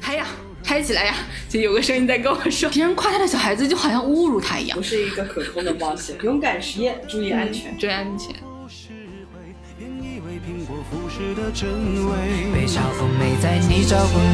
[0.00, 0.26] 嗨呀，
[0.64, 1.14] 嗨起来呀！
[1.48, 4.82] 就有个声音在跟我说，别人夸他的小孩子就好像侮辱他一样不。
[4.82, 7.76] 是一个可控的冒险，勇敢实验，注意安全。
[7.78, 8.34] 注意安全。
[9.78, 11.70] 原以为苹果腐蚀的真
[12.10, 12.12] 伪，
[12.52, 13.84] 被嘲讽没在你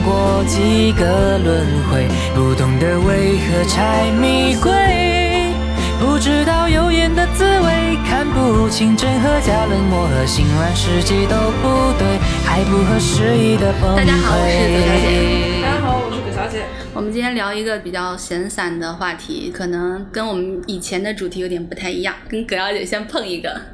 [0.04, 5.52] 过几个轮回，不懂得为何柴米贵，
[6.00, 13.96] 不知道油盐的滋味，看不清真和假，冷漠和心软，实际都不对，还不合时宜的崩溃。
[13.96, 16.64] 大家好我是葛小姐大家好，我是葛小姐。
[16.92, 22.14] 我们今天聊一个比较闲散的话题，可能跟我们以前的主题有点不太一样。
[22.28, 23.73] 跟葛小姐先碰一个，嗯，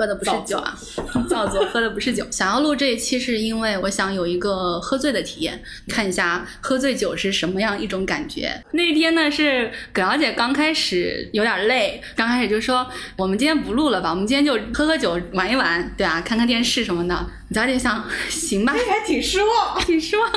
[0.00, 0.74] 喝的不是酒啊，
[1.28, 2.26] 造作喝的不是酒。
[2.30, 8.50] 想要录这一期，是因为我想有一个喝醉的体验，看一下喝醉酒是什么样一种感觉。
[8.72, 17.14] 那天呢是葛小姐刚开始有点累，刚开始就说我们今天不录了吧，我们今天就喝喝酒玩一玩，对啊，看看电视什么的。
[17.52, 19.78] 葛小姐想，行吧，还挺失望。
[19.84, 20.32] 挺失望。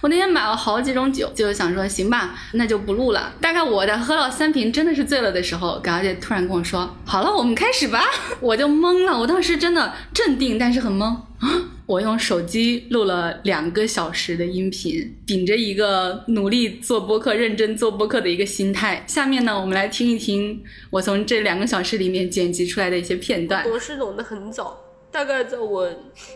[0.00, 3.32] 我那天买了好几种酒，就想说行吧，那就不录了。
[3.40, 8.04] 大概我在喝了三瓶，真的是醉了的时候，葛小姐突然跟我说：“好了，我们开始吧。
[8.40, 11.16] ”我就懵了，我当时真的镇定，但是很懵。
[11.86, 19.02] 我用手机录了两个小时的音频，顶着一个努力做播客、认真做播客的一个心态。
[19.06, 23.64] 下面呢，我们来听一听我从这两个小时里面剪辑出来的一些片段。
[23.64, 24.78] 懂事懂得很早，
[25.10, 25.88] 大概在我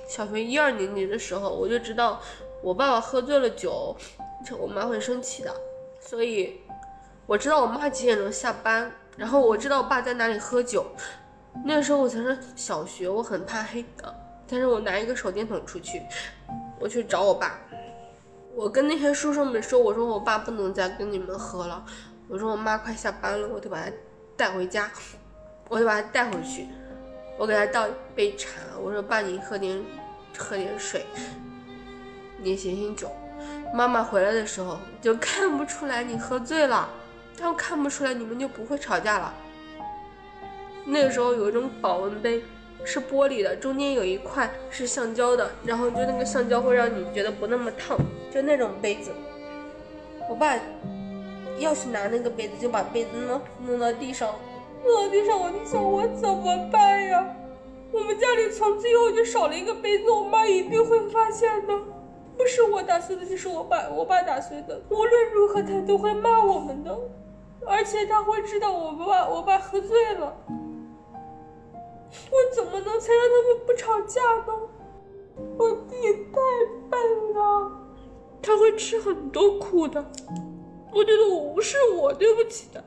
[0.09, 2.19] 小学一二年级的时候，我就知道
[2.63, 3.97] 我爸爸喝醉了酒，
[4.47, 5.53] 这我妈会生气的，
[6.01, 6.61] 所以
[7.27, 10.87] 我知道我妈几点钟下班，然后我知道我爸在哪里喝酒。
[11.65, 14.15] 那个时候我才是小学，我很怕黑的，
[14.49, 16.03] 但是我拿一个手电筒出去，
[16.79, 17.59] 我去找我爸。
[18.55, 21.85] 我跟那些书生们说，我说我爸不能再跟你们喝了，
[22.29, 23.91] 我说我妈快下班了，我得把她
[24.37, 24.91] 带回家，
[25.69, 26.69] 我得把她带回去。
[27.39, 29.83] 我给他倒一杯茶，我说爸，你喝点
[30.39, 31.05] 喝点水，
[32.43, 33.11] 你醒醒酒。
[33.73, 36.89] 妈妈回来的时候就看不出来你喝醉了，
[37.39, 39.33] 然后看不出来你们就不会吵架了。
[40.85, 42.43] 那个时候有一种保温杯
[42.85, 47.97] 是玻璃的，中间有一块是橡胶的，然后就那个橡胶会让你觉得不那么烫，
[48.33, 49.11] 就那种杯子。
[50.29, 50.55] 我爸
[51.59, 54.35] 要是拿那个杯子，就把杯子弄弄到地上，
[54.85, 57.25] 弄到地上，我就想我怎么办呀？
[57.91, 61.75] 我们家里从此以后就少了一个杯子，我妈一定会发现的。
[62.37, 64.81] 不是我打碎的，就是我爸我爸打碎的。
[64.91, 66.99] 无论如何，他都会骂我们的，
[67.67, 70.37] 而且他会知道我爸我爸喝醉了。
[72.31, 74.53] 我怎么能才让他们不吵架呢？
[75.57, 75.97] 我弟
[76.31, 76.39] 太
[76.91, 77.73] 笨了，
[78.43, 80.05] 他会吃很多苦的。
[80.93, 82.81] 我觉得我不是我对不起他。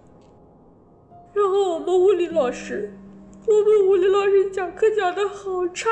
[1.34, 2.94] 然后我们物理老师，
[3.48, 5.90] 我们物理老师讲课讲的好差，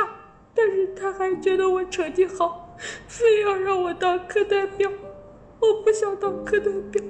[0.53, 2.62] 但是他还觉得我成绩好，
[3.07, 4.91] 非要让我当课代表。
[5.59, 7.03] 我不想当课代表。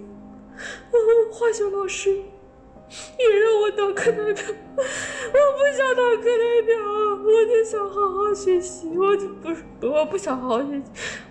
[0.56, 6.78] 然后化学老师也让我当课代表，我不想当课代表，
[7.24, 10.84] 我就想好好学习，我就不是我不想好好学习，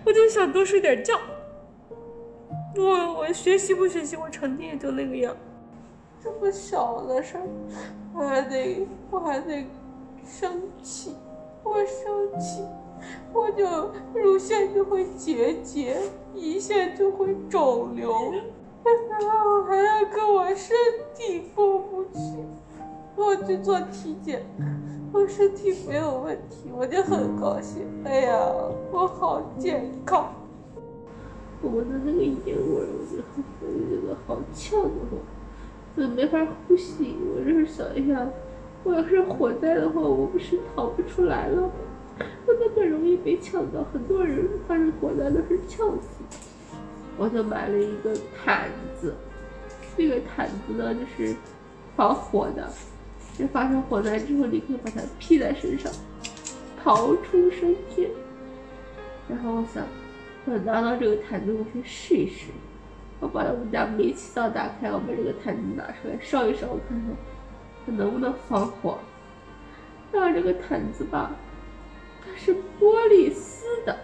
[0.05, 1.17] 我就想多睡点觉。
[2.75, 5.33] 我我学习不学习，我成绩也就那个样。
[6.21, 7.37] 这么小的事，
[8.13, 9.65] 我还得我还得
[10.25, 11.15] 生气，
[11.63, 12.61] 我生气，
[13.33, 13.65] 我就
[14.13, 15.97] 乳腺就会结节，
[16.35, 18.11] 胰腺就会肿瘤，
[19.19, 20.75] 然后还要跟我身
[21.15, 22.19] 体过不去。
[23.15, 24.43] 我去做体检，
[25.11, 27.83] 我身体没有问题，我就很高兴。
[28.05, 28.39] 哎呀，
[28.91, 30.33] 我好健康。
[31.61, 33.21] 我的那个烟味，我就
[33.61, 35.19] 我就觉得好呛的慌。
[35.95, 37.15] 我没法呼吸。
[37.35, 38.27] 我就是想一下，
[38.83, 41.69] 我要是火灾的话，我不是逃不出来了吗？
[42.45, 46.37] 我那么容易被呛到，很多人发生火灾都是呛死的。
[47.17, 48.69] 我就买了一个毯
[48.99, 49.13] 子，
[49.95, 51.35] 这个毯子呢就是
[51.95, 52.67] 防火的，
[53.37, 55.91] 就发生火灾之后，你可以把它披在身上，
[56.83, 58.09] 逃出升天。
[59.29, 59.85] 然后我想，
[60.45, 62.47] 我拿到这个毯子，我去试一试。
[63.19, 67.15] 我把我们家煤气灶打开，我把这个毯子拿出来烧一烧，我看看
[67.85, 68.97] 它能不能防火。
[70.11, 71.31] 然后这个毯子吧，
[72.35, 73.99] 是玻璃丝的，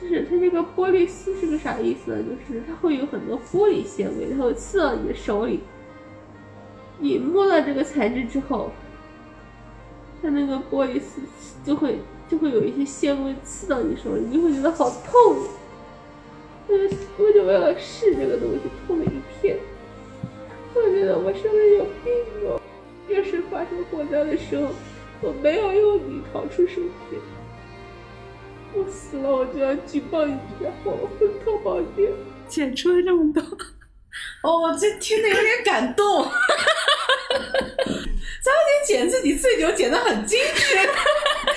[0.00, 2.24] 就是它这个玻璃丝是个啥意思呢？
[2.48, 5.60] 就是它会有很多玻璃纤维，它会刺到你的手里。
[6.98, 8.70] 你摸到这个材质之后，
[10.22, 11.22] 它那个玻璃丝
[11.64, 11.98] 就会
[12.28, 15.36] 就会有一些纤维刺到你手里，你就会觉得好痛。
[16.68, 16.84] 我就
[17.18, 19.58] 我就为了试这个东西痛了一天，
[20.74, 22.12] 我觉得我是不是有病
[22.44, 22.60] 哦？
[23.08, 24.68] 要是发生火灾的时候，
[25.22, 26.76] 我没有用你逃出生
[27.08, 27.20] 天，
[28.72, 32.10] 我死了我就要举报你，然后我会淘宝店。
[32.48, 33.42] 剪出了这么多，
[34.42, 36.24] 哦，我这听得有点感动。
[38.42, 38.54] 张
[38.86, 40.74] 姐剪自己醉酒剪得很精致，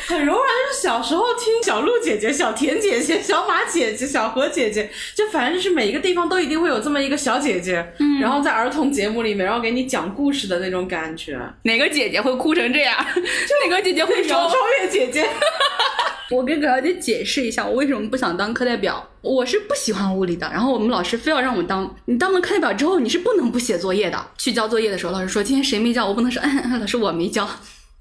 [0.07, 0.43] 很柔软。
[0.43, 11.37] 就是小时候听小鹿姐姐、小田姐姐、小马姐姐、小何姐姐，就反正就是每一个地方都一定会有这么一个小姐姐，嗯然后在儿童节目里面，然后给你讲故事的那种感觉。
[11.63, 12.95] 哪个姐姐会哭成这样？
[13.15, 13.21] 就
[13.67, 15.27] 哪个姐姐会说姚超越姐姐，
[16.31, 19.09] 我跟葛小姐解释一下，我为什么不想当课代表。
[19.21, 21.95] 我是不喜欢物理的，然后我们老师非要让我当。
[22.05, 24.27] 你当了课代表之后，你是不能不写作业的。
[24.37, 27.47] 去交作业的时候，老师说今天谁没交，我不能说，嗯， 老师我没交，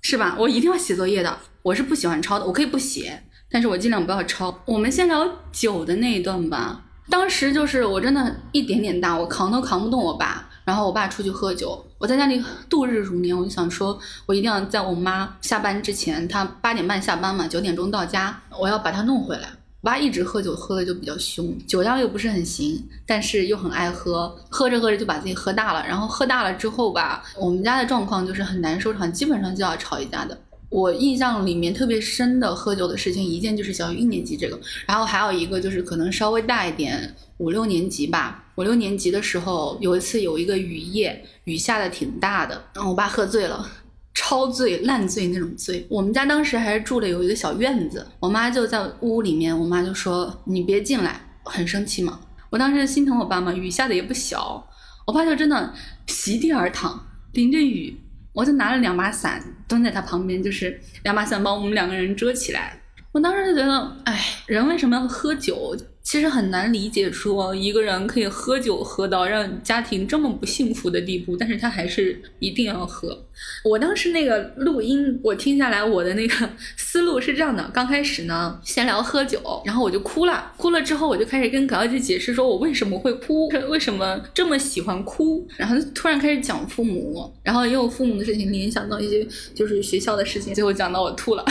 [0.03, 0.37] 是吧？
[0.39, 1.39] 我一定要写作业的。
[1.63, 4.63] 我是不喜欢抄的，我可以不写，但是我尽量不要抄。
[4.67, 6.83] 我们先聊酒的那一段吧。
[7.09, 10.49] 当时就是我真的一点点大，我扛都扛不动我爸。
[10.65, 13.37] 然后我爸出去喝酒，我在家里度日如年。
[13.37, 19.49] 我就想说，我一定要在我妈下班之前，她八点半下班嘛，九点钟到家，我要把她弄回来。
[19.83, 25.85] 我爸一直喝酒，喝的就比较凶，酒量又不是很行，但是又很爱喝，喝着喝着就把自己喝大了。
[25.85, 30.39] 然后喝大了之后吧，我们家的状况就是很难收场，基本上就要吵一架的。
[30.69, 34.57] 我印象里面特别深的喝酒的事情，一件就是小学一年级这个，
[34.87, 38.45] 然后还有一个就是可能稍微大一点，五六年级吧。
[38.55, 43.69] 五六年级的时候，有一次有一个雨夜，雨下的挺大的，然后我爸喝醉了。
[44.15, 45.87] 超醉、烂醉那种醉。
[45.89, 52.21] 我们家当时还是住的有一个小院子，我妈就在屋里面，我妈就说：“你别进来。”很生气嘛。
[52.51, 54.65] 我当时心疼我爸嘛，雨下的也不小，
[55.07, 55.75] 我爸就真的
[56.07, 57.99] 席地而躺，淋着雨，
[58.33, 62.82] 我就拿了两把伞蹲在他旁边，就是两把伞把我们两个人遮起来。
[63.13, 65.77] 我当时就觉得，哎，人为什么要喝酒？
[66.03, 73.17] 其实很难理解，说一个人可以喝酒喝到让家庭这么不幸福的地步，但是他还是一定要喝。
[73.65, 89.25] 我当时那个录音，我听下来，我的那个思路是这样的：刚开始呢，先聊喝酒，然后我就哭了，哭了之后，我就开始跟葛小姐解释说我为什么会哭，为什么这么喜欢哭，然后突然开始讲父母，然后因为父母的事情联想到一些
[89.55, 91.45] 就是学校的事情，最后讲到我吐了。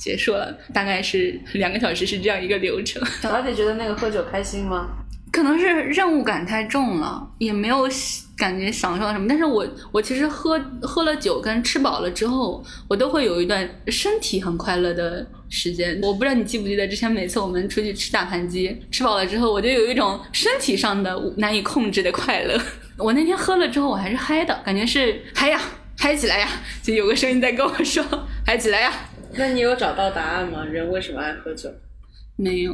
[0.00, 3.00] 结束了，大概是两个小时，是这样一个流程。
[3.20, 4.88] 小姐觉得那个喝酒开心吗？
[5.30, 7.88] 可能是任务感太重了，也没有
[8.36, 9.26] 感觉享受到什么。
[9.28, 16.00] 但是我我其实喝喝了酒跟吃饱了之后，我都会有一段身体很快乐的时间。
[16.02, 22.60] 我不知道你记不记得之前每次我们出去吃大盘鸡，吃饱了之后，我就有一种身体上的难以控制的快乐。
[22.98, 25.60] 我那天喝了之后，我还是嗨的，感觉是嗨呀，
[25.96, 26.48] 嗨起来呀，
[26.82, 28.04] 就有个声音在跟我说
[28.44, 28.92] 嗨起来呀。
[29.36, 30.64] 那你有找到答案吗？
[30.64, 31.70] 人为什么爱喝酒？
[32.36, 32.72] 没有，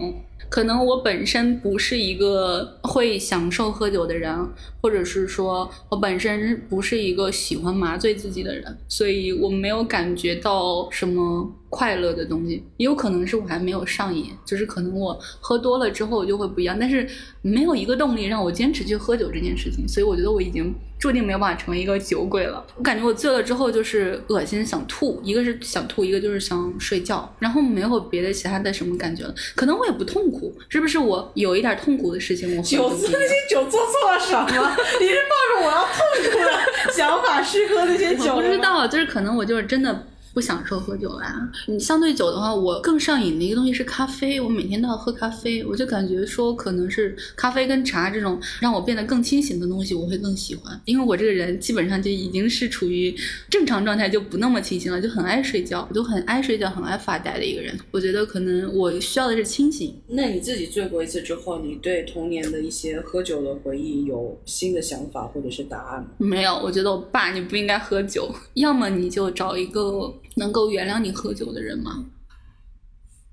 [0.49, 4.33] 可能我本身不是一个会享受喝酒的人，
[4.81, 12.65] 或者是说我本身不是一个喜欢麻醉自己的人，所以我没有感觉到什么快乐的东西。
[12.79, 17.07] 也有可能是我还没有上瘾，就是可能我喝多了之后就会不一样，但是
[17.43, 22.65] 没有一个动力让我坚持去喝酒这件事情，所以我觉得我已经注定没有办法成为一个酒鬼了。
[22.77, 29.35] 我感觉我醉了之后就是恶心想吐，一个是想吐，一个就是想睡觉，然后没有别的其他的什么感觉了。
[29.55, 34.77] 可能我也不痛苦，是不是我有一点痛苦的事情我喝酒醉那些酒做错了什么？
[35.01, 38.35] 你是抱着我要痛苦的想法去喝那 些酒？
[38.35, 38.57] 我不知。
[38.57, 40.07] 道，就是可能我就是真的
[40.37, 41.51] 不享受喝酒啦。
[41.67, 50.79] 你相对酒的话，我更上瘾的一个东西是咖啡，我每天都要喝咖啡，我就感觉说可能是咖啡跟茶这种让我变得更清醒的东西，我会更喜欢。
[50.85, 53.17] 因为我这个人基本上就已经是处于
[53.49, 57.75] 正常状态，就不那么清醒了，就很爱睡觉，我就很爱睡觉，很爱发呆的一个人。
[57.91, 59.99] 我觉得可能我需要的是清醒。
[60.09, 66.09] 那你自己醉过一次之后，你对童年的一些喝酒的回忆有新的想法或者是答案吗？
[66.19, 72.07] 没有，我觉得我爸你不应该喝酒，要么你就找一个能够原谅你喝酒的人吗。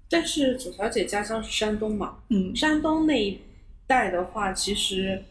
[0.10, 3.40] 但是左小姐家乡是山东嘛，嗯，山东那一
[3.88, 5.24] 带的话，其实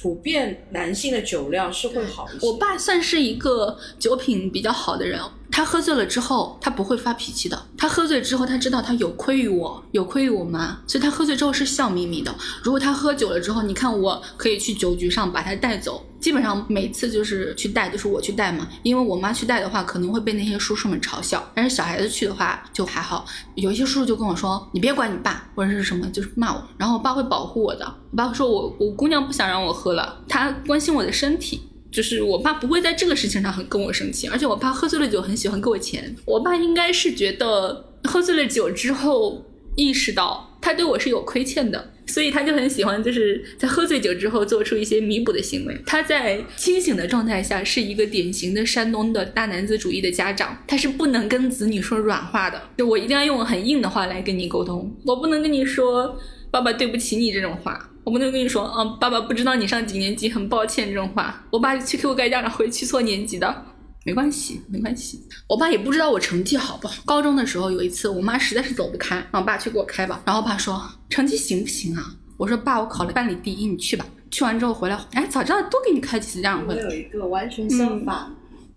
[0.00, 2.46] 普遍男性的酒量是会好一些。
[2.46, 7.60] 我爸算是一个酒品比较好的人，他喝醉了之后，他不会发脾气的。
[7.76, 12.34] 他喝醉之后，他知道他有亏于我，有亏于我妈，所以他喝醉之后是笑眯眯的。
[12.62, 23.26] 如果他喝酒了之后，你看我可以去酒局上把他带走，基本上每次就是去带，就是我去带嘛，因为我妈去带的话，可能会被那些叔叔们嘲笑，但是小孩子去的话就还好。
[23.54, 31.62] 有一些叔叔就跟我说：“你别管你爸，或者是什么，就是骂我。”然后我爸会保护我的，我爸说我我姑娘不想让我喝了，他关心我的身体。
[31.90, 36.14] 就是我爸不会在这个事情上很跟我生气，而且我爸喝醉了酒很喜欢给我钱。
[36.24, 39.44] 我爸应该是觉得喝醉了酒之后
[39.76, 45.80] 意识到他对我是有亏欠的，所以他就很喜欢，就是在喝醉酒之后做出一些弥补的行为。
[45.86, 56.18] 他在清醒的状态下是一个典型的山东的大男子主义的家长，他是不能跟子女说软话的，就我一定要用很硬的话来跟你沟通，我不能跟你说
[56.50, 63.64] 爸爸对不起你这种话，我不能跟你说啊爸爸不知道你上几年级，很抱歉这种话，我爸去给我盖家长会去错年级的。
[64.04, 65.22] 没关系，没关系。
[65.46, 67.00] 我爸也不知道我成绩好不好。
[67.06, 70.20] 高中的时候有一次，我妈实在是走不开，让我爸去给我开吧。
[70.26, 72.16] 然后我爸说成绩行不行啊？
[72.36, 74.04] 我说爸，我考了班里第一，你去吧。
[74.28, 76.74] 去完之后回来，哎，早知道多给你开几次家长会。
[76.74, 78.28] 我有一个完全相反，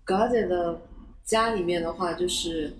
[0.04, 0.80] 高姐的
[1.24, 2.72] 家里面的话，就是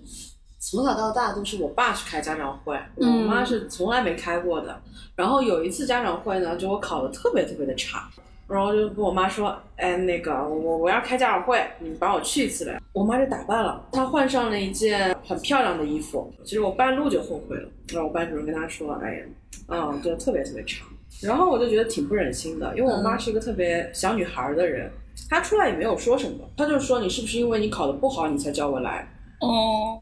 [0.71, 4.75] 从小到大都是我爸去开家长会，我嗯妈是从来没开过的。
[5.15, 8.09] 然后有一次家长会呢，就我考的特别特别的差，
[8.47, 12.81] 然后就跟我妈说，哎，那个我我我要开家长会，你帮我去一次呗。
[12.93, 16.33] 我妈就打扮了，她换上了一件很漂亮的衣服。
[16.43, 19.25] 其实我半路就后悔了，然后我班主任跟她说，哎呀，
[19.67, 20.83] 嗯，对，特别特别差。
[21.21, 24.91] 然后我就觉得挺不忍心的，因为我妈是一个特别小女孩儿的人，
[25.29, 29.07] 她出来也没有说什么，她就说你是不是因为你考的不好，你才叫我来？
[29.41, 30.01] 哦，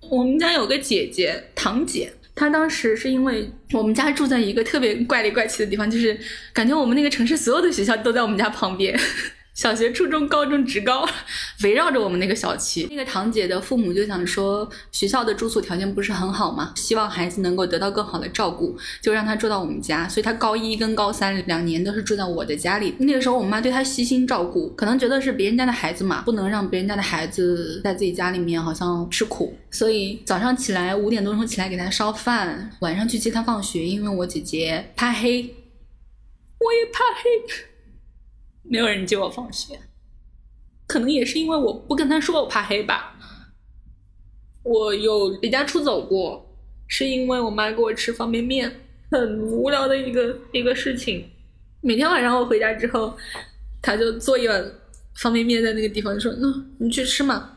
[0.00, 6.18] 我们家有个姐姐，堂姐，她当时是因为我们家住在一个特别怪里怪气的地方，就是
[6.52, 8.98] 感觉我们那个城市所有的学校都在我们家旁边。
[9.58, 11.04] 小学、初中、高中、职高，
[11.64, 12.86] 围绕着我们那个小区。
[12.88, 20.08] 那个堂姐的父母就想说，学校的住宿条件不是很好嘛，希望孩子能够得到更好的照顾，就让她住到我们家。
[20.08, 22.94] 所以她高一跟高三两年都是住在我的家里。
[23.00, 33.84] 那个时候，我妈对她悉心照顾，可能觉得是别人家的孩子嘛，不能让别人家的孩子在自己家里面好像吃苦，所以早上起来五点多钟起来给她烧饭，晚上去接她放学。
[33.84, 35.52] 因为我姐姐怕黑，
[36.60, 37.64] 我也怕黑。
[38.70, 39.78] 没有人接我放学，
[40.86, 43.14] 可能也是因为我不跟他说我怕黑吧。
[44.62, 46.54] 我有离家出走过，
[46.86, 48.70] 是因为我妈给我吃方便面，
[49.10, 51.30] 很无聊的一个一个事情。
[51.80, 53.16] 每天晚上我回家之后，
[53.80, 54.72] 他就做一碗
[55.22, 56.46] 方便面在那个地方，说：“那
[56.78, 57.52] 你去吃嘛。”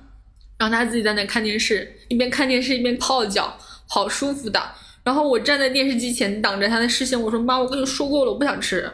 [0.58, 3.58] 然后他自己在那看电视，一边看电视一边泡脚，
[3.89, 4.62] 好舒服的。
[5.03, 8.89] 然后我站在电视机前挡着他的视线，我说：“妈，我跟你说过了，我不想吃。”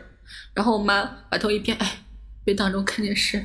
[0.56, 2.00] 然后我妈把头一偏，哎，
[2.48, 3.44] 被当众看电视，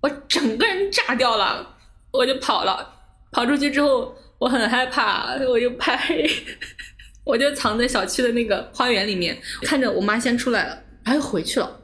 [0.00, 1.66] 我整个人炸掉了，
[2.12, 2.88] 我就跑了。
[3.32, 6.30] 跑出去之后，我很害怕，我就怕黑，
[7.26, 11.80] 我就藏在小区的那个花园里面，看着我妈先出来了，然后又回去了。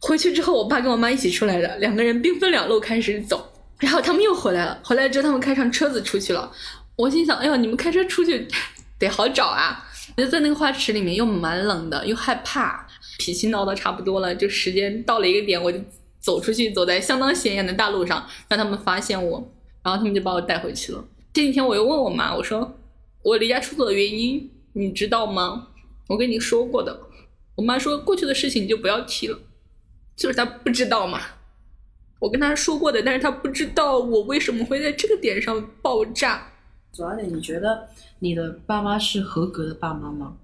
[0.00, 3.52] 回去之后，我爸跟我妈一起出来的，两个人兵分两路开始走。
[3.80, 6.52] 然后他们又回来了，回来之后他们开上车子出去了。
[6.94, 8.46] 我心想，哎呦，你们开车出去
[8.96, 9.84] 得好找啊！
[10.16, 12.86] 我就在那个花池里面，又蛮冷的，又害怕，
[13.20, 15.78] 脾气闹得差不多了，就时间到了一个点，我就
[16.18, 19.46] 走出去，走在相当显眼的大路上，让他们发现我，
[19.82, 21.04] 然后他们就把我带回去了。
[21.34, 22.78] 这几天我又问我妈，我说
[23.22, 25.68] 我离家出走的原因你知道吗？
[26.08, 26.98] 我跟你说过的。
[27.56, 29.38] 我妈说过去的事情你就不要提了，
[30.16, 31.20] 就是她不知道嘛。
[32.20, 36.52] 我跟她说过的，但是她不知道我为什么会在这个点上爆炸。
[36.90, 37.86] 左小姐，你觉得
[38.20, 40.38] 你的爸妈是合格的爸妈吗？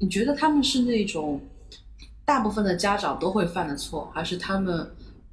[0.00, 1.40] 你觉得他们是那种
[2.24, 4.90] 大部分的家长都会犯的错，还是他们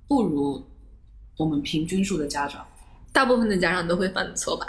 [0.07, 0.65] 不如
[1.37, 2.65] 我们平均数的家长？
[3.13, 4.65] 大部分的家长都会犯的错吧。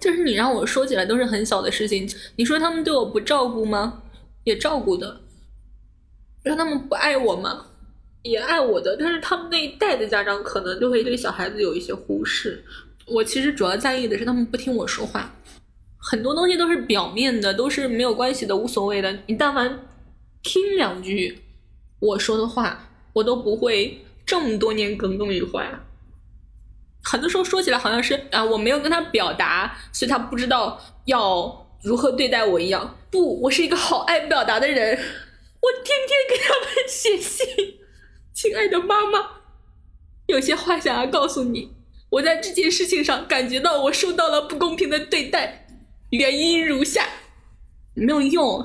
[0.00, 4.02] 就是你让我说起来都是很小的事情，你说他们对我不照顾吗？
[4.44, 5.20] 也照顾的。
[6.42, 7.66] 让他们不爱我吗？
[8.22, 8.96] 也爱我的。
[8.98, 12.62] 但是他们那一代的家长可能就会对小孩子有一些忽视。
[13.06, 15.34] 我其实主要在意的是他们不听我说话，
[15.96, 19.10] 很多东西都是表面的，都是没有关系的，无所谓的。
[19.26, 19.78] 你但凡
[20.44, 21.42] 听两句
[21.98, 25.68] 我说的话，我都不会这么多年耿耿于怀。
[27.02, 32.98] 很多时候说起来好像是啊，我没有跟他表达，所以他不知道要如何对待我一样。
[33.10, 37.78] 不，我是一个好爱表达的人，我天天给他们写信，
[38.34, 39.18] 亲爱的妈妈，
[40.26, 41.72] 有些话想要告诉你。
[42.10, 45.66] 我在这件事情上感觉到我受到了不公平的对待，
[46.10, 47.08] 原因如下：
[47.94, 48.64] 没有用，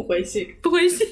[0.00, 1.06] 不回信，不回信，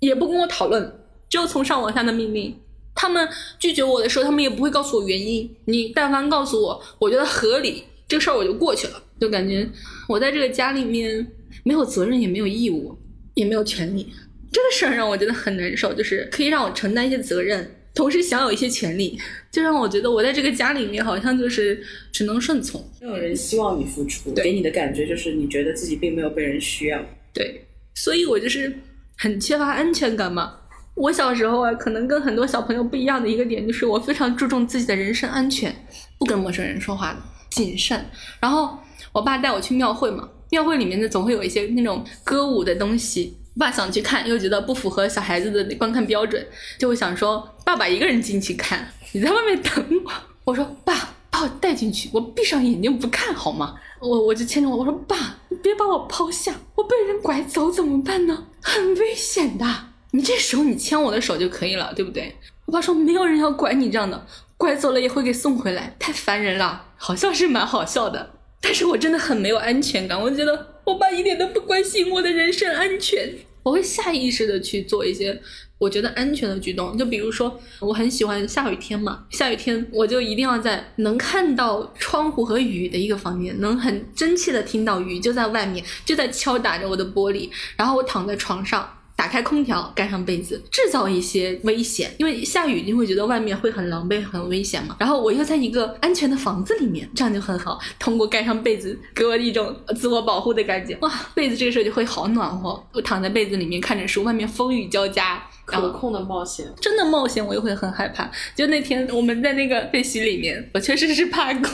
[0.00, 2.56] 也不跟我讨论，只有从上往下的命令。
[2.94, 3.28] 他们
[3.58, 5.54] 拒绝我的时候，他们也不会告诉我原因。
[5.66, 9.02] 你但凡告诉我，我觉得合理，这个事儿我就过去了。
[9.20, 9.68] 就感觉
[10.08, 11.26] 我在这个家里面
[11.64, 12.96] 没有责任，也没有义务，
[13.34, 14.08] 也没有权利。
[14.50, 19.18] 这个事儿让我觉得很难受，就是可以让我承担一些责任，同时享有一些权利，
[19.50, 22.80] 就让我觉得我在这个家里面好像就是只能顺从。
[23.00, 27.04] 没有人希望你付出，给你的感觉就是你觉得自己并没有被人需要。
[27.32, 27.64] 对，
[27.94, 28.80] 所以我就是
[29.16, 30.56] 很缺乏安全感嘛。
[30.94, 35.74] 我小时候啊，可能跟很多小朋友不一样的一个点，就是我非常注重自己的人身安全，
[36.18, 37.18] 不跟陌生人说话的，
[37.50, 38.04] 谨慎。
[38.38, 38.78] 然后
[39.12, 43.36] 我爸带我去庙会嘛，庙会里面呢总会有一些那种歌舞的东西。
[43.56, 46.44] 爸想去看，又觉得不符合小孩子的观看标准，
[46.76, 58.46] 就会想说：“爸爸一个人进去看，你在外面等我。”我说：“爸，把我带进去，我闭上眼睛不看好吗？”我我就牵着我，我说：“爸，你别把我抛下，我被人拐走怎么办呢？
[58.62, 59.66] 很危险的。
[60.12, 62.36] 你这时候你牵我的手就可以了，对不对？”
[62.66, 64.24] 我爸说：“没有人要拐你这样的，
[64.56, 70.74] 拐走了也会给送回来，太烦人了。”好像是蛮好笑的，但是我真的很没有安全感，我觉得。
[70.84, 75.40] 我爸一点都不关心我的人身安全，我会下意识的去做一些
[75.84, 88.88] 我觉得安全的举动，就比如说我很喜欢下雨天嘛，下雨天我就一定要在能看到窗户和雨的一个房间，能很真切的听到雨就在外面，就在敲打着我的玻璃，然后我躺在床上。
[89.16, 94.96] 打开空调，盖上被子，制造一些危险，因为下雨你会觉得外面会很狼狈、很危险嘛。
[94.98, 97.78] 然后我又在一个安全的房子里面，这样就很好。
[97.98, 100.96] 通过盖上被子，给我一种自我保护的感觉。
[101.00, 102.84] 哇，被子这个时候就会好暖和。
[102.92, 106.66] 我躺在被子里面看着书，外面风雨交加，可控的冒险。
[106.80, 108.30] 真的冒险，我也会很害怕。
[108.54, 111.70] 就那天我们在那个废墟里面，我确实是怕狗。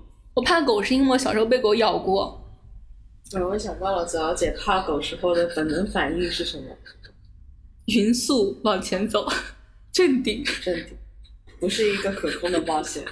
[0.34, 2.39] 我怕狗是因为我小时候被狗咬过。
[3.38, 6.64] 我想到了，左小姐怕狗时候的本能反应是什么？
[7.86, 9.28] 匀速往前走，
[9.92, 10.96] 镇定，镇定，
[11.60, 13.04] 不是一个可控的冒险。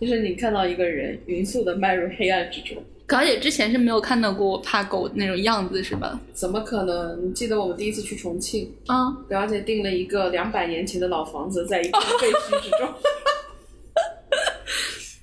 [0.00, 2.82] 就是你看到一个人匀速的迈入黑暗之中。
[3.06, 6.20] 高姐之前是没有看到过我怕狗那种样子，是吧？
[6.32, 7.24] 怎么可能？
[7.24, 9.10] 你记得我们第一次去重庆啊？
[9.28, 12.92] 表姐订了一个两百年前的老房子，在一片废墟之中。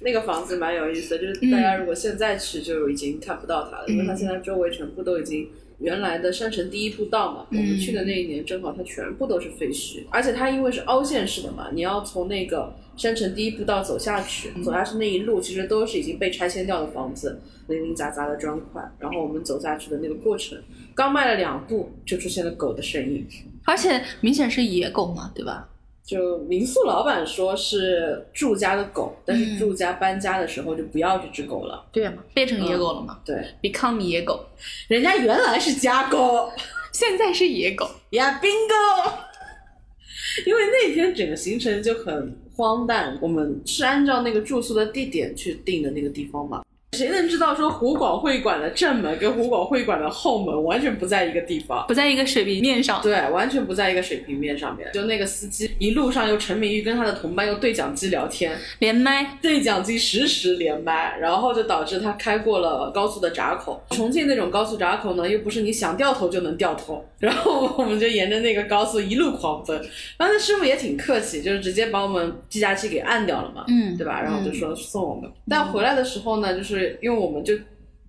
[0.03, 7.47] 那个房子蛮有意思的，就是大家如果现在去就已经看不到它了，因为它现在周围全部都已经原来的山城第一步道嘛。
[7.49, 18.81] 我们去的那一年正好它全部都是废墟，而且它因为是凹陷式的嘛，你要从那个山城第一步道走下去，走下去那一路其实都是已经被拆迁掉的房子，零零杂杂的砖块。
[18.99, 20.61] 然后我们走下去的那个过程，
[20.93, 23.25] 刚迈了两步就出现了狗的身影，
[23.63, 25.69] 而且明显是野狗嘛，对吧？
[26.05, 34.45] 就民宿老板说是住家的狗，但是住家搬家的时候就不要这只狗了，对嘛，变成野狗了嘛，对，become 野狗，
[34.89, 36.51] 人家原来是家狗，
[36.91, 39.11] 现在是野狗呀，bingo。
[40.47, 46.62] 因为那天整个行程就很荒诞，我们是按照那个住宿的地点去定的那个地方嘛。
[46.93, 53.01] 谁能知道说湖广会馆的正门跟湖广会馆的后门完全不在一个地方，不在一个水平面上？
[53.01, 54.89] 对，完全不在一个水平面上面。
[54.93, 63.83] 就那个司机一路上又沉迷于跟他的同伴用对讲机聊天，连麦，对讲机实时连麦，然后就导致他开过了高速的闸口。
[63.89, 69.75] 重庆那种高速闸口呢，又不是你想掉头就能掉头，然后我们就沿着那个高速一路狂奔。
[70.17, 74.21] 然后那师傅也挺客气，就是直接把我们计价器给按掉了嘛，嗯，对吧？
[74.21, 75.29] 然后就说送我们。
[75.49, 76.82] 但回来的时候呢，就是。
[77.01, 77.53] 因为我们就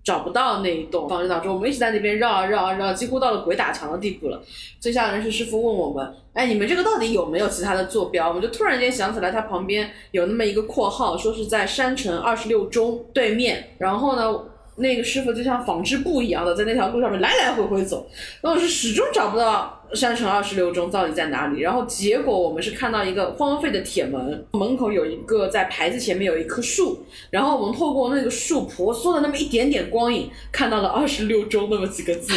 [0.03, 4.41] 找不到那一栋房，子当中我们一直在那边绕啊绕啊绕，几乎到了鬼打墙的地步了。
[4.79, 13.71] 最吓人是师傅问我们：“哎，你们这个到底有没有其他的坐标？”我们就突然间想起来，它旁边有那么一个括号，说是在山城二十六中对面。
[13.79, 14.39] 然后呢，
[14.75, 18.07] 那个师傅就像纺织布一样的在那条路上面来来回回走，
[18.41, 19.81] 然后是始终找不到。
[19.93, 21.61] 山城二十六中到底在哪里？
[21.61, 32.33] 然后结果我们是看到一个荒废的铁门，门口有一个在牌子前面有一棵树，然后我们透过那个树婆娑的那么一点点光影，看到了二十六中那么几个字。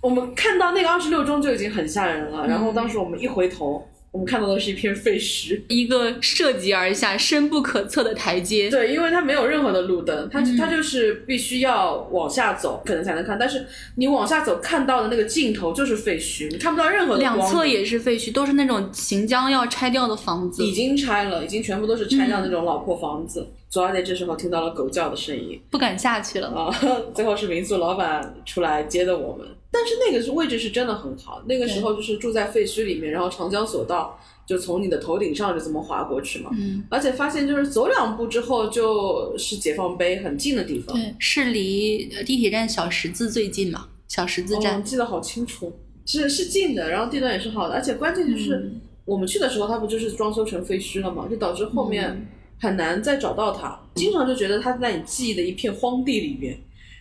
[0.00, 3.86] 我们看到那个二十六中就已经很吓人了，然后当时我们一回头。
[4.18, 8.68] 我们看到的是一片废墟，一个涉级而下、深不可测的台阶。
[8.68, 13.38] 对，因为它没有任何的路灯，它它就是必须要往下走，可能才能看。
[13.38, 23.46] 但是你往下走看到的那个尽头就是废墟，你看不到任何的两侧也是废墟，都是那种行将要拆掉的房子，已经拆了，已经全部都是拆掉那种老破房子。
[23.70, 26.74] 左二姐这时候听到了狗叫的声音，不敢下去了啊！
[27.14, 29.46] 最后是民宿老板出来接的我们。
[29.70, 36.50] 但是那个是位置是真的很好，那个时候就是住在废墟里面，然后长江索道就从你的头顶上就这么划过去嘛。
[36.54, 40.96] 嗯，而且发现就是走两步之后就是解放碑很近的地方。
[40.96, 43.88] 对，是离地铁站小十字最近嘛？
[44.08, 45.70] 小十字站记得好清楚，
[46.06, 48.72] 是是近的，然后地段也是好的，而且关键就是
[49.04, 52.26] 我们去的时候它不就是装修成废墟了嘛，就导致后面
[52.58, 56.58] 很难再找到它，经常就觉得它在你记忆的一片荒地里面。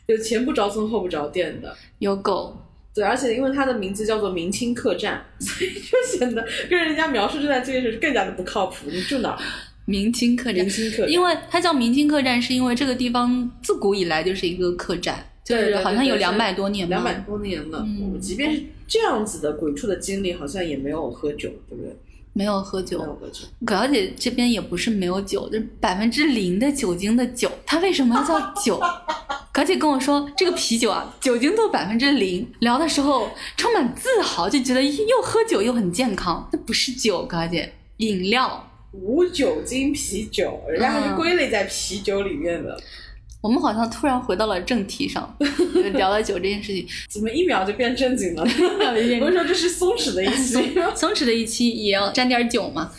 [0.08, 2.58] 就前不着村后不着店的，有狗，
[2.93, 8.88] 对，而且因为它的名字叫做明清客栈，所以就显得跟人家描述这段这件事更加的不靠谱。
[8.89, 9.38] 你住哪？
[9.86, 17.86] 明清客栈，明清客栈，因为它叫明清客栈，是因为这个地方自古以来就是一个客栈，就是好像有两百多年，两百多年了。
[17.86, 21.93] 嗯，即便是这样子的鬼畜的经历，好像也没有喝酒，对不对？
[22.38, 23.17] 没有喝酒。
[23.65, 28.80] 葛小姐这边也不是没有酒，就是百分之零的酒精的酒，它为什么要叫酒？
[29.52, 36.47] 葛姐跟我说这个啤酒啊，酒精度百分之零，聊的时候充满自豪，就觉得又喝酒又很健康。
[36.54, 38.69] 那不是酒，葛姐，饮料。
[38.91, 42.80] 无酒精啤酒，人家还是归类在啤酒里面的。
[43.41, 45.38] 我们好像突然回到了正题上，
[45.93, 46.86] 聊了酒这件事情。
[47.10, 48.43] 怎么一秒就变正经了？
[49.21, 52.91] 我说这是松弛的一期， 松弛的一期也要沾点酒嘛。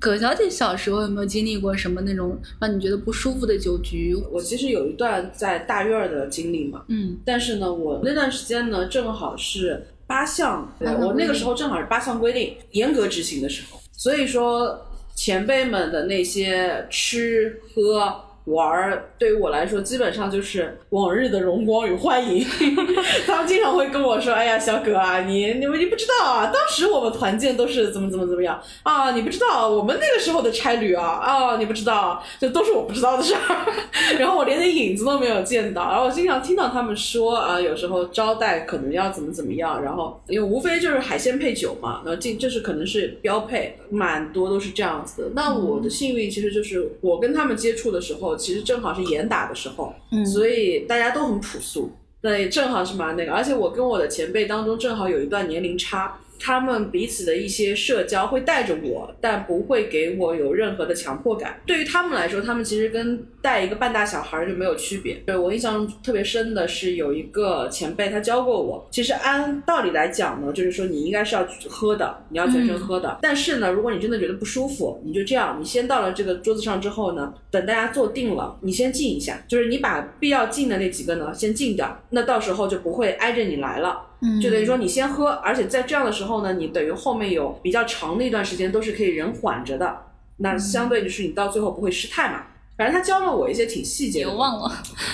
[0.00, 4.14] 葛小姐小时候有没有经历过什么那种让你觉得不舒服的酒局？
[4.32, 18.25] 我其实有一段在大院儿的经历嘛，嗯，但是呢，我那段时间呢，正好是八项，我那个时候正好是八项规定严格执行的时候，所以说前辈们的那些吃喝。
[18.46, 22.46] 玩儿对于我来说，基本上就是往日的荣光与幻影。
[23.26, 33.66] 他们经常会跟我说：“哎呀，小葛啊，你你们你不知道啊，当时我们团建都是怎么怎么怎么样啊，你不知道我们那个时候的差旅啊啊，你不知道，这都是我不知道的事儿。
[34.16, 45.28] 然后我连点影子都没有见到，然后我经常听到他们说啊，有时候招待可能要怎么怎么样，然后因为无非就是海鲜配酒嘛，然后这这是可能是标配，蛮多都是这样子的。
[45.34, 48.35] 那我的幸运其实就是我跟他们接触的时候。
[48.36, 49.94] 其实正好是严打的时候，
[50.24, 53.32] 所以大家都很朴素，对，正好是蛮那个。
[53.32, 56.18] 而且我跟我的前辈当中正好有一段年龄差。
[56.38, 61.60] 他们彼此的一些社交会带着我，但不会给我有任何的强迫感。
[61.66, 65.14] 对于他们来说，他们其实跟带一个半大小孩就没有区别。
[65.26, 73.18] 对我印象特别深的是有一个前辈，他教过我，其实按道理来讲呢，就是说你应该是要喝的，你要全程喝的。
[73.22, 84.05] 但是呢，如果你真的觉得不舒服，你就这样，你先到了这个桌子上之后呢，等大家坐定了，你先静一下，就是你把必要静的那几个呢先静掉，那到时候就不会挨着你来了。
[84.40, 89.96] 就等于说你先喝，而且在这样的时候呢，你等于后面有比较长的一段时间都是可以人缓着的，
[90.38, 92.44] 那相对就是你到最后不会失态嘛。
[92.78, 94.30] 反正他教了我一些挺细节的。
[94.30, 94.70] 我忘了。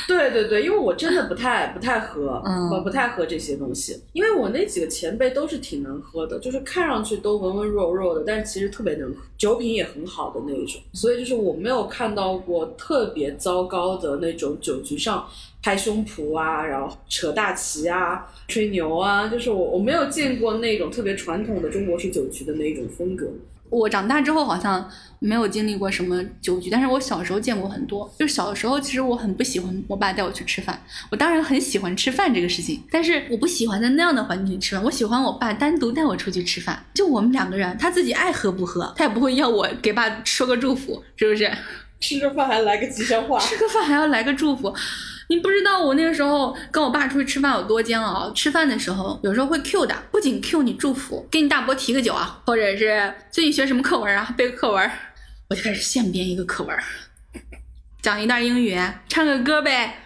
[0.08, 4.02] 对对对，因为我真的不太不太喝，我不太喝这些东西。
[4.12, 10.80] 因为我那几个前辈都是挺能喝的，就是看上去都文文弱弱的，但是其实特别能喝，酒品也很好的那一种。
[10.92, 15.24] 所以就是我没有看到过特别糟糕的那种酒局上。
[15.62, 23.26] 拍胸脯啊，然后扯大旗啊，吹牛啊，就是我我没有见过那种特别传统的中国式酒局的那种风格。
[23.70, 24.86] 我长大之后好像
[25.18, 28.12] 没有经历过什么酒局，但是我小时候见过很多。
[28.18, 30.78] 就小时候其实我很不喜欢我爸带我去吃饭，
[31.10, 34.84] 我当然很喜欢吃饭这个事情，但是我不喜欢在那样的环境里吃饭。
[34.84, 41.50] 我喜欢我爸单独带我出去吃饭，就我们两个人，他自己爱喝不喝，他也不会要我给爸说个祝福，是不是？
[41.98, 44.74] 吃个饭还来个吉祥话，吃个饭还要来个祝福。
[45.32, 48.30] 你不知道我那个时候跟我爸出去吃饭有多煎熬。
[48.32, 54.90] 吃饭的时候有时候会 Q 的，不仅 Q 你祝福，给你大伯提个酒啊，或者是最近学什么课文啊，背个课文，
[55.48, 56.76] 我就开始现编一个课文，
[58.02, 60.01] 讲一段英语，唱个歌呗。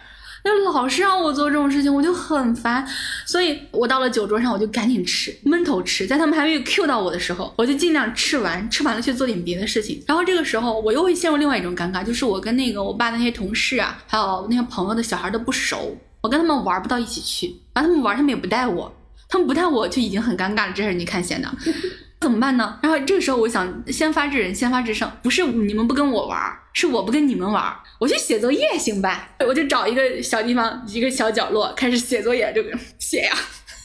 [0.47, 2.87] 就老是让我做这种事情，我就很烦，
[3.25, 10.03] 所以我到了酒桌上，我就赶紧吃，闷头吃，在他们还没有 cue 到我的时候，我就尽量吃完，吃完了去做点别的事情。
[10.07, 18.91] 然后这个时候，我又会陷入另外一种尴尬，就是我跟那个我爸的那些同事啊，还有那些朋友的小孩都不熟，我跟他们玩不到一起去，然后他们玩，他们也不带我，
[19.29, 21.49] 他们不带我就已经很尴尬了，这事你看显得。
[22.19, 22.79] 怎么办呢？
[22.81, 26.39] 然后这个时候，我想先发制人，先发制胜，不是你们不跟我玩，
[26.79, 27.75] 是我不跟你们玩。
[27.99, 29.35] 我去写作业行吧？
[29.39, 33.35] 我就找一个小地方，一个小角落，开始写作业，这个写呀，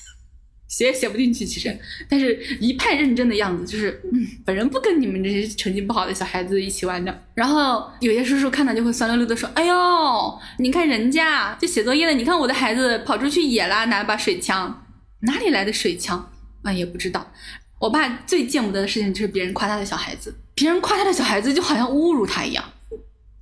[0.69, 1.75] 写也写不进去，其实，
[2.09, 7.23] 但是一派认真的样子，就是嗯，本人不跟你们这些成绩不好的小孩子一起玩的。
[7.35, 14.87] 然后有些叔叔看到就会酸溜溜的说：“哎呦，你看人家就写作业的，你看我的孩子跑出去野啦，拿了把水枪，
[15.21, 16.31] 哪里来的水枪？
[16.63, 17.33] 啊，也不知道。”
[17.81, 22.65] 我爸最见不得的事情就是别人夸他的小孩子，别人夸他的小孩子就好像侮辱他一样。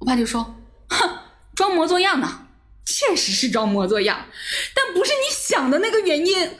[0.01, 0.57] 我爸就说
[0.91, 1.09] ：“哼，
[1.55, 2.49] 装模作样呢，
[2.85, 4.27] 确实是装模作样，
[4.75, 6.51] 但不是你想的那个原因。”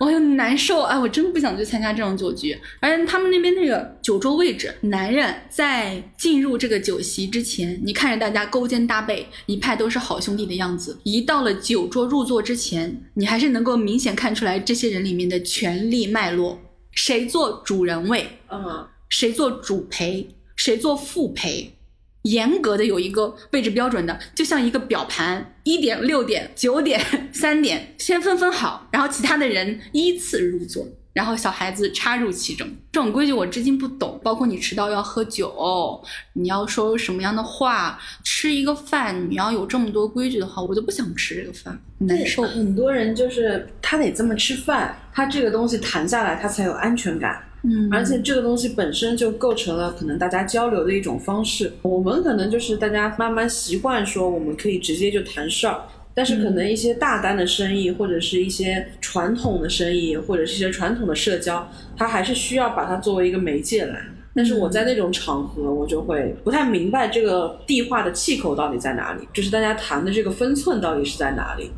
[0.00, 2.58] 我又难受，哎，我真不想去参加这种酒局。
[2.80, 16.58] 而且他们那边那个酒桌位置，男人在进入这个酒席之前，你看着大家勾肩搭背，一派都是好兄弟的样子；一到了酒桌入座之前，你还是能够明显看出来这些人里面的权力脉络。
[16.90, 18.38] 谁做主人位？
[18.50, 20.34] 嗯，谁做主陪？
[20.56, 21.78] 谁做副陪？
[22.22, 27.00] 严格的有一个位置标准的，就像一个表盘，一点、六点、九点、
[27.32, 30.86] 三点，先分分好，然后其他的人依次入座。
[31.12, 34.18] 然后小孩子插入其中，这种规矩我至今不懂。
[34.24, 42.44] 包括你迟到要喝酒，你要说什么样的话，吃一个饭，你要有这么多规矩的话，我就不想吃这个饭，难受。
[42.44, 47.44] 很多人就是他得这么吃饭，他这个东西谈下来，他才有安全感。
[47.64, 51.72] 嗯，而且这个东西本身就构成了可能大家交流的一种方式。
[51.82, 55.82] 我们可能就是大家慢慢习惯说，我们可以直接就谈事儿。
[56.14, 63.98] 但是可能一些大单的生意，或者是一些传统的生意，或者是一些传统的社交，它还是需要把它作为一个媒介来。
[64.34, 71.70] 但是我在那种场合，我就会不太明白这个地话的气口到底在哪里，就是大家谈的这个分寸到底是在哪里。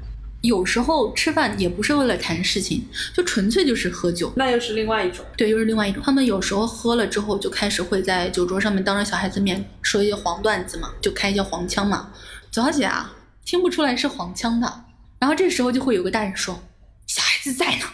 [0.45, 4.31] 有时候吃饭也不是为了谈事情，就纯粹就是喝酒。
[4.37, 5.25] 那又是另外一种。
[5.39, 6.03] 对，又是另外一种。
[6.05, 12.13] 他们有时候喝了之后，就开始会在酒桌上面当着小孩子面说一些黄段子嘛，就开一些黄腔嘛。
[12.51, 14.85] 左小姐啊，听不出来是黄腔的。
[15.19, 16.63] 然后这时候就会有个大人说
[17.09, 17.87] ：“小孩子在呢。”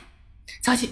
[0.60, 0.88] 左小姐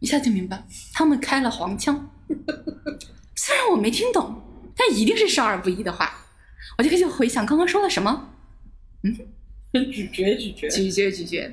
[0.00, 2.10] 一下就明白，他们开了黄腔。
[3.34, 4.42] 虽然我没听懂，
[4.76, 6.26] 但一定是少儿不宜的话。
[6.76, 8.28] 我就开始回想刚刚说了什么。
[9.04, 9.16] 嗯。
[9.90, 11.50] 咀嚼咀嚼咀嚼咀嚼，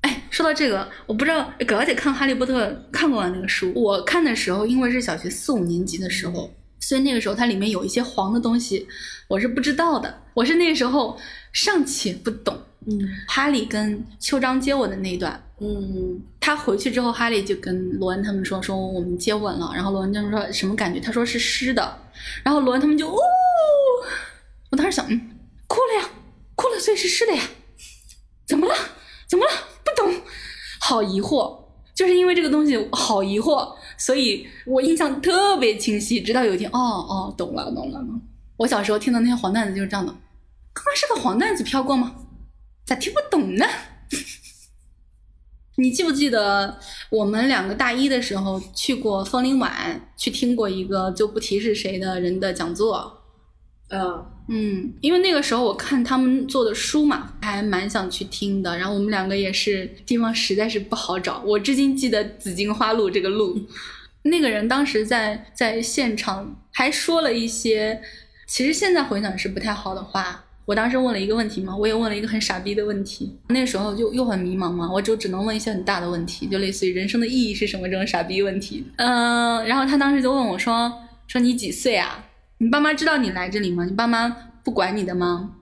[0.00, 3.30] 哎，说到这个，我不知道葛小姐看《哈利波特》看过吗？
[3.34, 6.50] 那个书，我看的时候，因为是小学四五年级的时候，
[6.80, 8.86] 所以那个时候它里面有一些黄的东西，
[9.28, 10.22] 我是不知道的。
[10.34, 11.18] 我是那个时候
[11.52, 12.56] 尚且不懂。
[12.86, 21.00] 嗯，哈利跟秋张接吻的那一段，嗯，他回去之后，哈利就跟罗恩他们说说我们接吻了，然后罗恩他们说什么感觉？
[21.00, 21.98] 他说是湿的，
[22.44, 23.18] 然后罗恩他们就哦，
[24.70, 25.20] 我当时想，嗯，
[25.66, 26.08] 哭了呀，
[26.54, 27.42] 哭了，所以是湿的呀。
[29.28, 29.50] 怎么了？
[29.84, 30.22] 不懂，
[30.80, 31.66] 好疑惑。
[31.94, 36.20] 就是因为这个东西好疑惑，所以我印象特别清晰。
[36.20, 38.00] 直到有一天，哦哦，懂了，懂了。
[38.56, 40.12] 我小时候听的那些黄段子就是这样的。
[40.72, 42.14] 刚刚是个黄段子飘过吗？
[42.86, 43.66] 咋听不懂呢？
[45.76, 46.78] 你记不记得
[47.10, 53.17] 我们两个大一的时候去过枫林晚，去听过一个就不提是谁的人的讲座？
[53.88, 54.24] 嗯。
[54.50, 58.78] 嗯，因为那个时候我看他们做的书嘛，还蛮想去听的。
[58.78, 63.60] 然后我们两个也是地方实在是不好找，我至今记得紫荆花路这个路。
[64.22, 68.00] 那个人当时在在现场还说了一些，
[68.46, 70.42] 其实现在回想是不太好的话。
[70.64, 73.38] 我当时问了一个问题嘛，我也问了一个很傻逼的问题。
[73.48, 78.82] 那时候就又很迷茫嘛，我就只能问一些很大的问题，就类似于人生的意义是什么这种傻逼问题。
[78.96, 80.90] 嗯，然后他当时就问我说
[81.28, 82.24] ：“说你几岁啊？”
[82.60, 83.84] 你爸妈知道你来这里吗？
[83.84, 84.28] 你爸妈
[84.64, 85.54] 不管你的吗？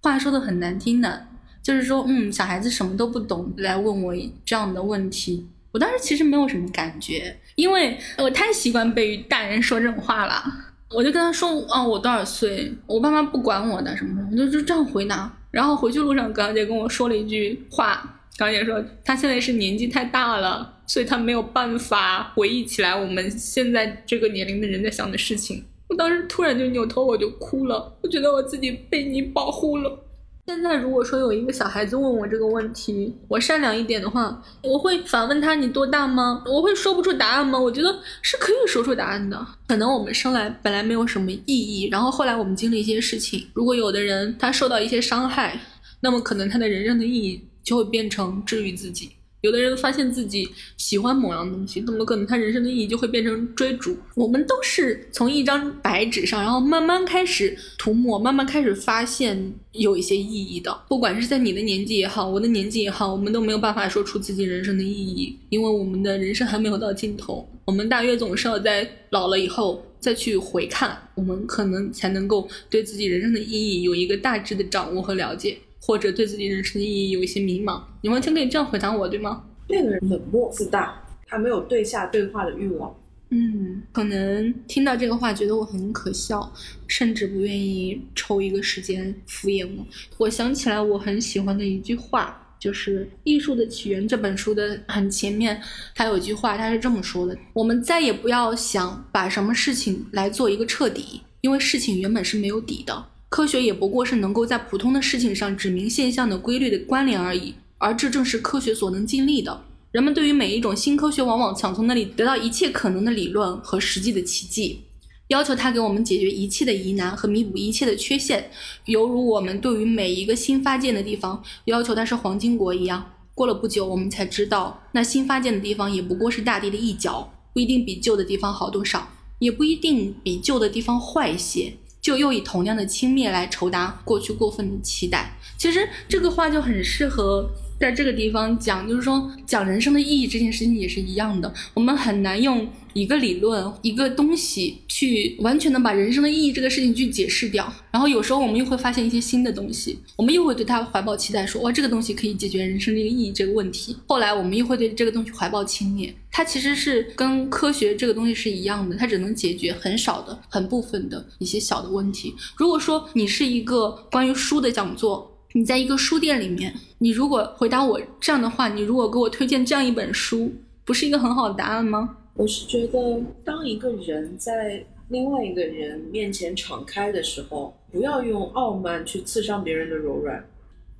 [0.00, 1.26] 话说的很难听的，
[1.60, 5.48] 就是说，嗯，小孩子什么都不懂来问我这样的问题。
[5.72, 10.42] 我当时其实没有什么感觉，因为我太习惯被大人说这种话了。
[10.90, 12.72] 我就跟他说，啊，我多少岁？
[12.86, 15.30] 我爸妈不管我的什么什么，我就就这样回答。
[15.50, 25.64] 然后回去路上，葛小姐跟我说了一句话，葛小姐说，她现在是年纪太大了，所以她没有办法回忆起来我们现在这个年龄的人在想的事情。
[25.88, 27.96] 我当时突然就扭头，我就哭了。
[28.02, 30.04] 我觉得我自己被你保护了。
[30.46, 37.58] 现在如果说有一个小孩子问我这个问题，我善良一点的话，我会反问他：“你多大吗？”我会说不出答案吗？
[37.58, 39.46] 我觉得是可以说出答案的。
[39.66, 43.46] 可能我们生来本来没有什么意义，然后后来我们经历一些事情。
[43.52, 45.60] 如果有的人他受到一些伤害，
[46.00, 49.10] 那么可能他的人生的意义就会变成治愈自己。
[49.40, 53.96] 有的人发现自己喜欢某样东西，那么可能他人生的意义就会变成追逐。
[54.14, 60.76] 我们都是从一张白纸上，然后慢慢开始涂抹，慢慢开始发现有一些意义的。
[60.88, 67.48] 不管是在你的年纪也好，我的年纪也好，我们都没有办法说出自己人生的意义，因为我们的人生还没有到尽头。
[67.64, 75.58] 我们大约总是要在老了以后再去回看，我们可能才能够对自己人生的意义有一个大致的掌握和了解。
[75.80, 79.44] 或者对自己人生的意义有一些迷茫，你完全可以这样回答我，对吗？
[79.68, 82.94] 那个人冷漠自大，他没有对下对话的欲望。
[83.30, 86.50] 嗯，可能听到这个话觉得我很可笑，
[86.86, 89.86] 甚至不愿意抽一个时间敷衍我。
[90.16, 95.60] 我想起来我很喜欢的一句话，就是《艺术的起源》这本书的很前面，
[95.94, 103.04] 它有一句话，它是这么说的：我们再也不要想把什么事情来做一个彻底，因为事情原本是没有底的。
[103.28, 109.64] 科学也不过是能够在普通的事情上指明现象的规律的关联而已，而这正是科学所能尽力的。
[109.92, 114.80] 人们对于每一种新科学，往往想从那里得到一切可能的理论和实际的奇迹，
[115.28, 118.50] 要求它给我们解决一切的疑难和弥补一切的缺陷，
[118.86, 123.12] 犹如我们对于每一个新发现的地方要求它是黄金国一样。
[123.34, 131.74] 过了不久，我们才知道，那新发现的地方也不过是大地的一角，不一定比旧的地方好多少，也不一定比旧的地方坏些。
[132.00, 135.36] 就又以同样的轻蔑来酬答过去过分的期待。
[135.56, 141.52] 其实这个话就很适合在这个地方讲，就是说讲人生的意义这件事情也是一样的。
[141.74, 147.72] 我们很难用一个理论、一个东西去完全的把人生的意义这个事情去解释掉。
[147.92, 153.96] 然后有时候我们又会发现一些新的东西，我们又会对它怀抱期待，说哇这个东西可以解决人生这个意义这个问题。
[154.06, 156.12] 后来我们又会对这个东西怀抱轻蔑。
[156.30, 162.34] 它其实是跟科学这个东西是一样的，它只能解决很少的、很部分的一些小的问题。
[162.56, 170.52] 如果说你是一个关于书的讲座，你在一个书店里面，你如果回答我这样的话，你如果给我推荐这样一本书，
[170.84, 172.18] 不是一个很好的答案吗？
[172.34, 180.44] 我是觉得，当一个人在另外一个人面前敞开的时候，不要用傲慢去刺伤别人的柔软。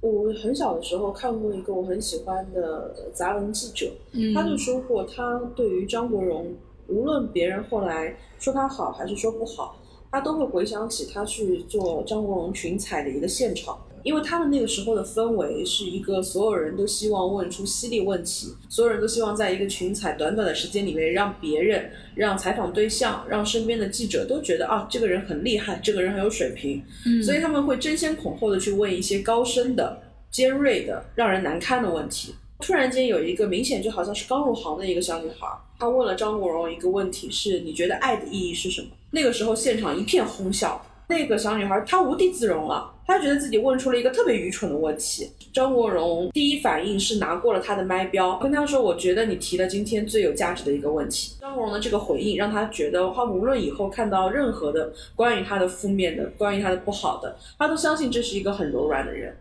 [0.01, 6.55] 我很小的时候看过一个我很喜欢的杂文记者，嗯他就说过，他对于张国荣，
[6.87, 9.77] 无论别人后来说他好还是说不好，
[10.11, 13.79] 他都会回想起他去做张国荣群采的一个现场。
[14.09, 32.35] 因为他们那个时候的氛围是一个所有人都希望问出犀利问题，所有人都希望在一个群采短短的时间里面，让别人、让采访对象、让身边的记者都觉得啊，这个人很厉害，这个人很有水平，嗯所以他们会争先恐后的去问一些高深的、尖锐的、让人难堪的问题。
[32.61, 35.47] 突然间有一个明显就好像是刚入行的一个小女孩，
[35.79, 38.89] 她问了张国荣一个问题是：你觉得爱的意义是什么？
[39.11, 40.83] 那个时候现场一片哄笑。
[41.11, 45.27] 那个小女孩她无地自容了，他觉得自己问出了一个特别愚蠢的问题。
[45.51, 59.35] 张国荣第一反应是拿过了他的麦标，跟他说：“我觉得你提了今天最有价值的一个问题。”张国荣的这个回应让他觉得，他无论以后看到任何的关于他的负面的、关于他的不好的，他都相信这是一个很柔软的人。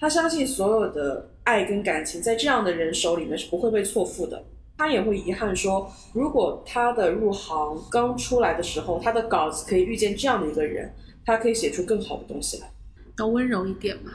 [0.00, 4.40] 他相信所有的爱跟感情在这样的人手里面是不会被错付的。
[4.76, 10.88] 他也会遗憾说，如果他的入行刚出来的时候，他的稿子可以遇见这样的一个人，
[11.26, 12.70] 他可以写出更好的东西来。
[13.18, 14.12] 要温柔一点嘛。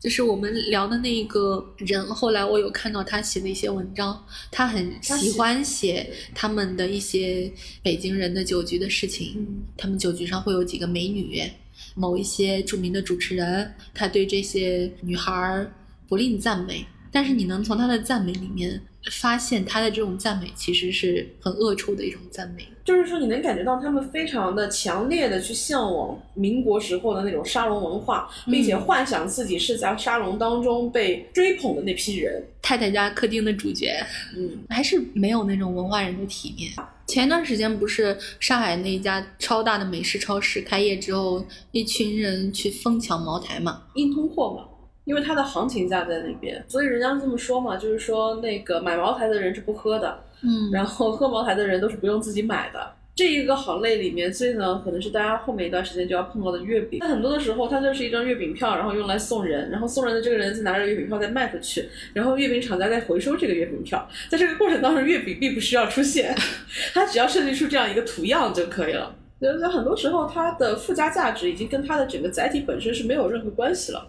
[0.00, 9.62] 就是我们聊的那个人，后来我有看到他写的一些文章，他很喜欢写他们的一些北京人的酒局的事情。
[9.76, 11.42] 他们酒局上会有几个美女，
[11.94, 15.70] 某一些著名的主持人，他对这些女孩儿
[16.08, 18.80] 不吝赞美，但是你能从他的赞美里面
[19.12, 22.66] 发现，他的这种赞美其实是很恶臭的一种赞美。
[22.84, 32.42] 就是说，你能感觉到他们非常的强烈的去向往民国时候的那种沙龙文化，并且幻想自己是在沙龙当中被追捧的那批人。
[32.62, 33.94] 太太家客厅的主角，
[34.36, 36.70] 嗯，还是没有那种文化人的体面。
[37.06, 43.82] 前一段时间不是上海那一家超大的美食超市开业之后，一群人去疯抢茅台嘛？
[43.94, 44.64] 硬通货嘛，
[45.10, 52.92] 因为它的行情价在那边，所以人家这么说嘛，就是说那个买茅台的人是不喝的，嗯然后喝茅台的人都是不用自己买的。
[53.16, 57.00] 这一个行类里面，所以呢，可能是大家后面一段时间就要碰到的月饼。
[57.02, 64.08] 那很多的时候，它就是一张月饼票，然后用来送人，然后送人的这个人再拿着月饼票再卖出去，然后月饼厂家再回收这个月饼票。
[64.30, 66.32] 在这个过程当中，月饼并不需要出现，
[66.94, 69.12] 它只要设计出这样一个图样就可以了。
[69.40, 74.06] 所以很多时候，它的附加价值已经跟它的整个载体本身是没有任何关系了。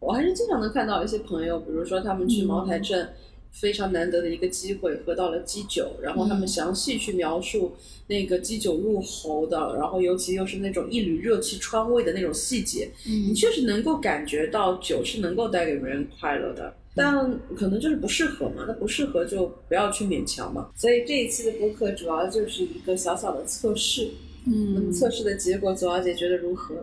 [0.00, 3.08] 我还是经常能看到一些朋友，比如说他们去茅台镇，
[3.50, 7.74] 非常难得的一个机会喝到了基酒，然后他们详细去描述
[8.06, 16.74] 那个基酒入喉的，然后尤其又是那种一缕热气穿胃的那种细节，你嗯确实能够感觉到酒是能够带给别人快乐的。
[16.94, 20.68] 但可能就是不适合嘛，那不适合就不要去勉强嘛。
[20.74, 24.10] 所以这一期的播客主要就是一个小小的测试，
[24.46, 26.74] 嗯，测试的结果，左小姐觉得如何？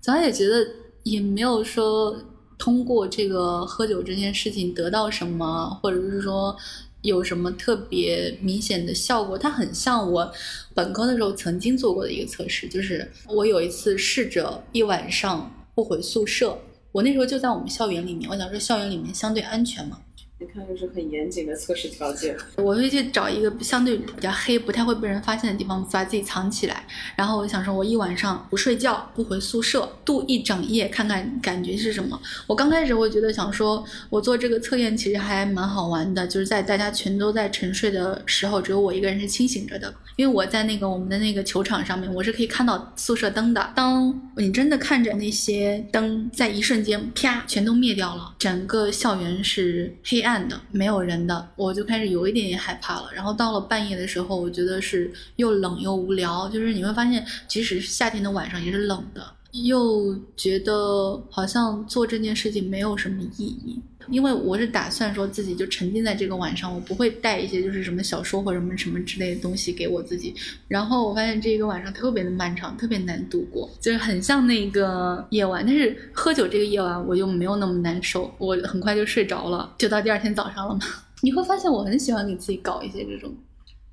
[0.00, 0.64] 左小姐觉得
[1.02, 2.16] 也没有说
[2.58, 6.56] 通过这个喝酒这件事情得到什么，或者是说
[7.02, 9.36] 有什么特别明显的效果。
[9.36, 10.32] 它很像我
[10.74, 16.58] 本科的时候曾经做过的一个测试，就是我有一次试着一晚上不回宿舍。
[16.92, 20.00] 我那时候就在我们校园里面，我想说校园里面相对安全嘛，
[20.38, 22.36] 你看，就是很严谨的测试条件。
[22.62, 26.86] 我会去找一个相对比较黑、不太会被人发现的地方，把自己藏起来。
[27.16, 32.20] 然后我想说，我一晚上不睡觉，不回宿舍，度一整夜，看看感觉是什么。
[32.46, 39.94] 我刚开始会觉得想说，我做这个测验其实还蛮好玩的，就是在大家全都在沉睡的时候，只有我一个人是清醒着的。
[40.16, 43.72] 因为我在那个我们的那个球场上面，我是可以看到宿舍灯的。
[43.74, 53.10] 当你真的看着那些灯在一瞬间啪全都灭掉了，整个校园是黑暗的，没有人的，我就开始有一点点害怕了。
[53.14, 63.80] 然后到了半夜的时候，我觉得是又冷又无聊，就是你会发现，即使是夏天的晚上也是冷的，又觉得好像做这件事情没有什么意义。
[64.08, 70.32] 因为我是打算说自己就沉浸在这个晚上，我不会带一些就是什么小说或者什么什么之类的东西给我自己。
[70.68, 75.64] 然后我发现这一个晚上特别的漫长，特别难度过，就是很像那个夜晚。
[75.66, 80.82] 但是喝酒这个夜晚我又没有那么难受，我很快就睡着了，就到第二天早上了嘛。
[81.22, 83.34] 你会发现我很喜欢给自己搞一些这种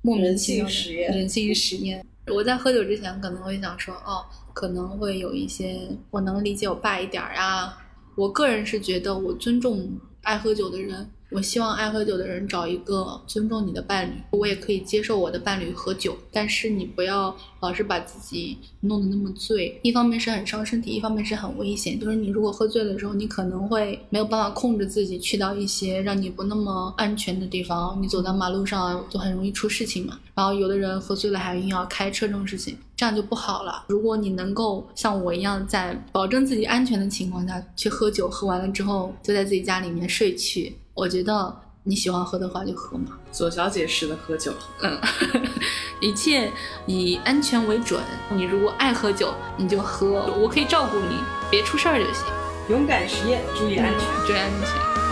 [0.02, 2.06] 莫名其妙的人性实验人性实验。
[2.28, 4.22] 我在喝酒之前可能会想说，哦，
[4.54, 7.76] 可能会有一些我能理解我爸一点儿啊。
[8.16, 9.90] 我个人是觉得我尊重
[10.22, 19.76] 爱喝酒的人，我希望爱喝酒的人找一个尊重你的伴侣，我也可以接受我的伴侣喝酒，但是你不要老是把自己弄得那么醉。
[19.82, 21.98] 一方面是很伤身体，一方面是很危险。
[21.98, 28.00] 就是你如果喝醉的时候，你可能会没有办法控制自己，去到一些让你不那么安全的地方。
[28.00, 30.20] 你走到马路上就很容易出事情嘛。
[30.36, 33.84] 然后有的人喝醉了还硬要开车这种事情，这样就不好了。
[33.88, 40.76] 如果你能够像我一样，在保证自己安全的情况下去喝酒，喝完了之后就在自己家里面睡去。
[40.94, 44.98] 我觉得你喜欢喝的话就喝嘛，左小姐式的喝酒，嗯，
[46.00, 46.50] 一切
[46.86, 48.00] 以安全为准。
[48.30, 51.16] 你如果爱喝酒，你就喝，我可以照顾你，
[51.50, 52.24] 别出事儿就行。
[52.68, 54.26] 勇敢实验，注意安全。
[54.26, 55.03] 注意安全。